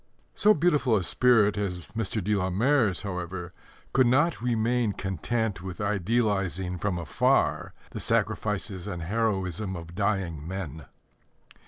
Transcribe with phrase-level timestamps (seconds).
[0.33, 2.23] So beautiful a spirit as Mr.
[2.23, 3.53] de la Mare's, however,
[3.93, 10.85] could not remain content with idealizing from afar the sacrifices and heroism of dying men.